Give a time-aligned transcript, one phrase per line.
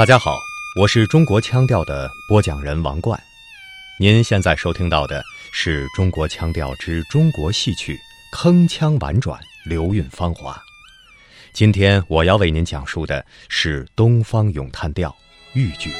[0.00, 0.40] 大家好，
[0.76, 3.22] 我是中国腔调的播讲人王冠。
[3.98, 8.00] 您现在收听到的是中国腔调之中国戏曲，
[8.34, 10.58] 铿锵婉转，流韵芳华。
[11.52, 15.14] 今天我要为您讲述的是东方咏叹调
[15.52, 15.92] 豫剧。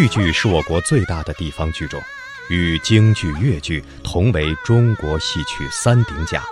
[0.00, 2.02] 豫剧是我国最大的地方剧种，
[2.48, 6.42] 与京剧、越剧同为中国戏曲三鼎甲，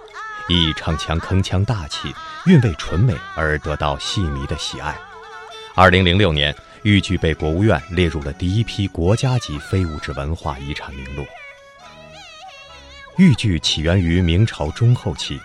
[0.51, 4.95] 以唱腔铿锵大气、韵味纯美而得到戏迷的喜爱。
[5.75, 11.25] 二零零六年，豫剧被国务院列入了第一批国家级非物质文化遗产名录。
[13.17, 15.41] 豫剧起源于明朝中后期，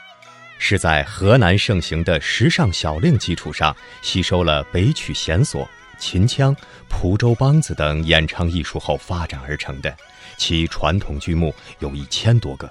[0.60, 5.66] 是在河南盛行的时尚小令基础上，吸收了北曲弦索。
[5.98, 6.56] 秦腔、
[6.90, 9.96] 蒲州梆子等演唱艺术后发展而成的，
[10.38, 12.70] 其传统剧目有一千多个，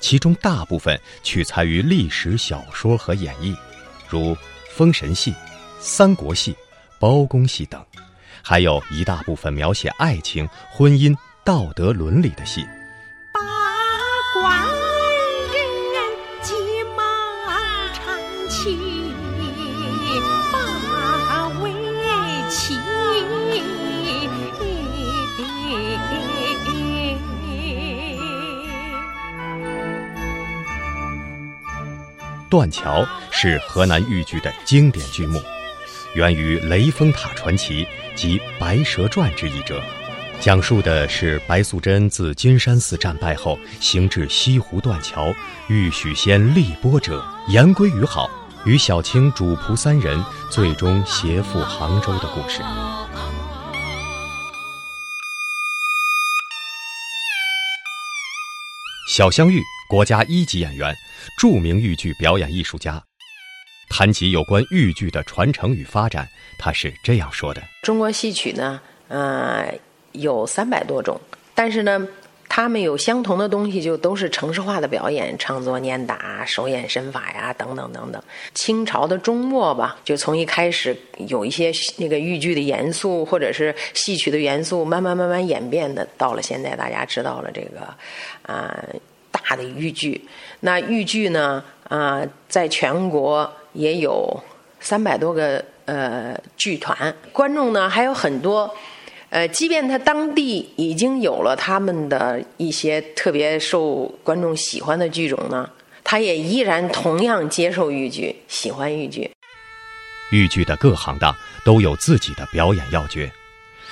[0.00, 3.56] 其中大部分取材于历史小说和演义，
[4.08, 4.34] 如
[4.70, 5.32] 《封神戏》
[5.78, 6.52] 《三国戏》
[6.98, 7.84] 《包公戏》等，
[8.42, 12.64] 还有一大部分描写爱情、婚姻、道德伦理的戏。
[13.32, 14.66] 八卦。
[32.48, 35.42] 断桥是河南豫剧的经典剧目，
[36.14, 39.82] 源于《雷峰塔传奇》及《白蛇传》之一者，
[40.40, 45.34] 讲述的是白素贞自金山寺战败后，行至西湖断桥，
[45.68, 48.30] 遇许仙力波者，言归于好，
[48.64, 52.62] 与小青、主仆三人最终携赴杭州的故事。
[59.08, 60.94] 小香玉，国家一级演员。
[61.40, 63.02] 著名豫剧表演艺术家，
[63.88, 69.74] 谈及有关豫剧的传承与发展，他是这样说的：“中国戏曲呢，呃，
[70.12, 71.20] 有三百多种，
[71.52, 72.06] 但是呢，
[72.48, 78.22] 他们有相同的东西，就都是程式化的表演，唱作念打、手眼身法呀，等等等等。
[78.54, 80.96] 清朝的中末吧，就从一开始
[81.28, 87.80] 有一些那个豫剧的元素，或者是戏曲的元素，慢慢慢慢演变的，到了现在，大家知道了这个，
[88.42, 88.84] 啊。”
[89.36, 90.20] 大的豫剧，
[90.60, 91.62] 那豫剧呢？
[91.88, 94.42] 啊，在全国也有
[94.80, 98.74] 三百多个呃剧团，观众呢还有很多。
[99.30, 105.68] 呃，即便他当地已经有了他们的一些特别受观众喜欢的剧种呢，
[106.02, 109.30] 他也依然同样接受豫剧，喜欢豫剧。
[110.32, 113.30] 豫剧的各行当都有自己的表演要诀，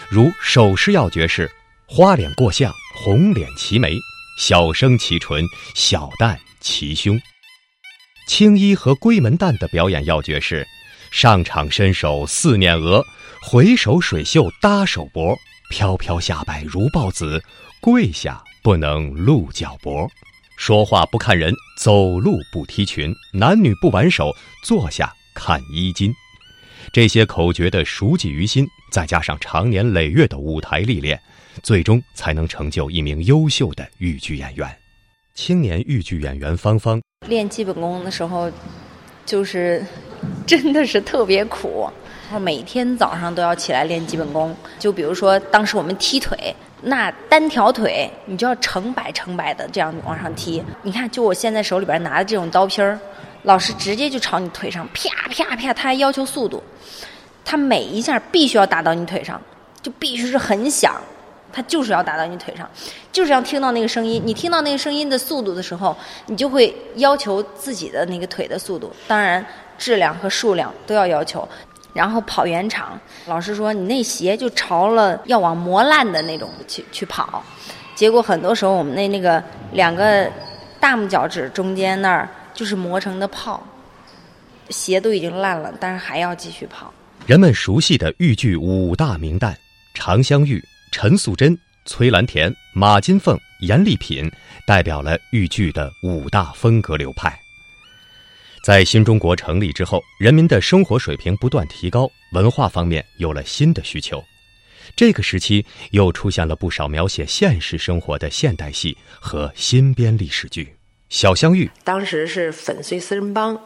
[0.08, 1.50] 如手势要诀是
[1.86, 3.96] 花脸过相，红脸齐眉。
[4.36, 7.20] 小生其唇，小旦其胸。
[8.26, 10.66] 青衣和闺门旦的表演要诀是：
[11.10, 13.04] 上场伸手似碾额，
[13.42, 15.36] 回首水袖搭手脖，
[15.70, 17.42] 飘飘下摆如豹子，
[17.80, 20.10] 跪下不能露脚脖，
[20.56, 24.34] 说话不看人，走路不踢裙，男女不挽手，
[24.64, 26.12] 坐下看衣襟。
[26.92, 31.20] 这些口诀的熟记于心，再加上长年累月的舞台历练。
[31.62, 34.68] 最终才能成就一名优秀的豫剧演员。
[35.34, 38.50] 青年豫剧演员芳芳练基本功的时候，
[39.26, 39.84] 就是
[40.46, 41.88] 真的是特别苦，
[42.40, 44.54] 每天早上都要起来练基本功。
[44.78, 50.62] 就比如说当时我们踢腿，那单条腿你就要成百成百的这样往上踢。
[50.82, 52.98] 你看，就我现在手里边拿的这种刀片儿，
[53.42, 56.62] 老师直接就朝你腿上啪啪啪，他还要求速度，
[57.44, 59.40] 他每一下必须要打到你腿上，
[59.82, 61.00] 就必须是很响。
[61.54, 62.68] 他就是要打到你腿上，
[63.12, 64.20] 就是要听到那个声音。
[64.26, 65.96] 你听到那个声音的速度的时候，
[66.26, 69.44] 你就会要求自己的那个腿的速度，当然
[69.78, 71.48] 质量和数量都要要求。
[71.92, 77.40] 然后跑圆场，老师说你那鞋就朝了要往磨烂的那种去去跑，
[77.94, 79.40] 结果很多时候我们那那个
[79.70, 80.28] 两个
[80.80, 83.62] 大拇脚趾中间那儿就是磨成的泡，
[84.70, 86.92] 鞋都已经烂了，但是还要继续跑。
[87.26, 89.54] 人们熟悉的豫剧五大名旦：
[89.94, 90.60] 常香玉。
[90.96, 94.30] 陈素贞、崔兰田、马金凤、严丽品，
[94.64, 97.36] 代表了豫剧的五大风格流派。
[98.62, 104.22] 在新中国成立之后，人民的生活水平不断提高，文化方面有了新的需求。
[104.94, 110.76] 这个时期又出现了不少描写现实生活的现代戏和新编历史剧。
[111.08, 113.60] 小香玉当时是粉碎四人帮，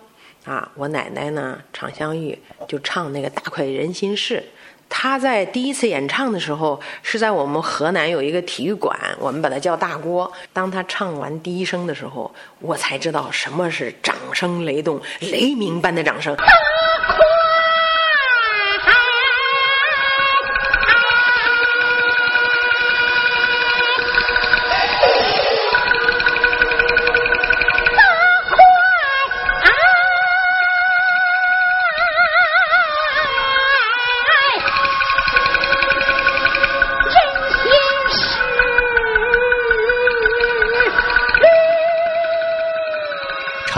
[0.46, 4.42] 啊，我奶奶呢常香玉就唱那个大快人心事。
[4.88, 10.30] 他在第一次演唱的时候，是在我们河南有一个体育馆，我们把它叫大锅。
[10.52, 16.36] 当他唱完第一声的时候，我才知道什么是掌声雷动、雷鸣般的掌声。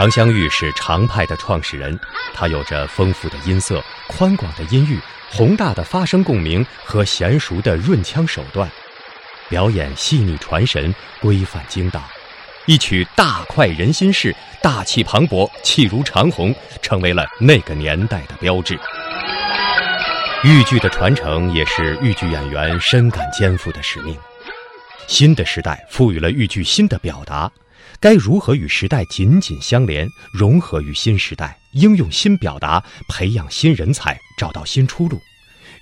[0.01, 1.95] 常香玉是常派的创始人，
[2.33, 4.99] 他有着丰富的音色、宽广的音域、
[5.29, 8.67] 宏大的发声共鸣和娴熟的润腔手段，
[9.47, 12.01] 表演细腻传神、规范精当。
[12.65, 16.51] 一曲大快人心事，大气磅礴，气如长虹，
[16.81, 18.79] 成为了那个年代的标志。
[20.43, 24.17] 豫剧的传承也是豫剧演员深感肩负的使命。
[25.05, 27.51] 新的时代赋予了豫剧新的表达。
[28.01, 35.19] 该如何与时代紧紧相连，融合于新时代，应用新表达，培养新人才，找到新出路？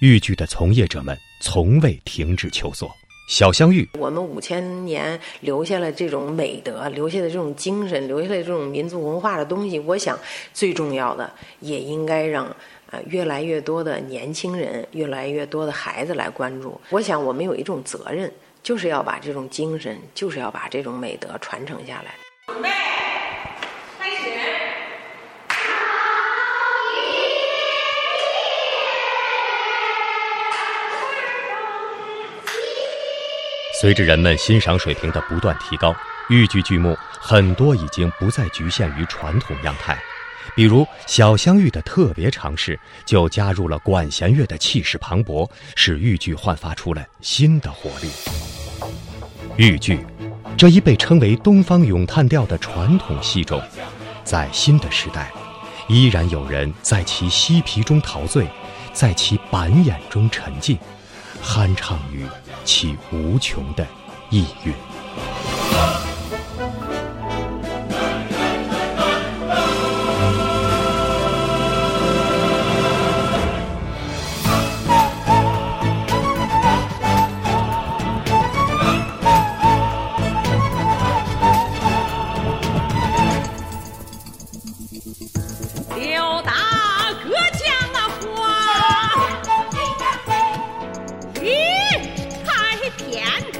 [0.02, 2.92] 豫剧的从业者们从未停止求索。
[3.30, 9.80] 小香玉，我们五千年留下了这种美德，留下的这种精神，留下的这种民族文化的东西。
[9.80, 10.20] 我想，
[10.54, 11.32] 最重要的
[11.62, 12.54] 也应该让
[12.90, 16.82] 呃越来越多的年轻人，越来越多的孩子来关注。
[16.90, 18.30] 我想，我们有一种责任。
[18.62, 22.16] 就是要把这种精神，就是要把这种美德传承下来。
[22.48, 22.70] 准备，
[23.98, 24.18] 开始。
[33.82, 35.96] 随着人们欣赏水平的不断提高，
[36.30, 39.98] 豫剧剧目很多已经不再局限于传统样态。
[40.56, 48.10] 比如小香玉的特别尝试，就加入了管弦乐的气势磅礴，使豫剧焕发出了新的活力。
[49.58, 50.06] 豫剧，
[50.58, 53.62] 这一被称为“东方咏叹调”的传统戏种，
[54.24, 55.32] 在新的时代，
[55.88, 58.48] 依然有人在其嬉皮中陶醉，
[58.94, 60.78] 在其板眼中沉浸，
[61.44, 62.26] 酣畅于
[62.64, 63.86] 其无穷的
[64.30, 64.74] 意蕴。
[93.08, 93.59] Yeah.